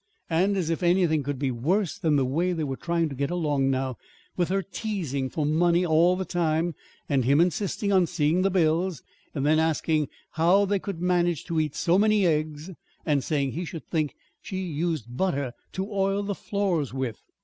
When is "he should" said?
13.51-13.85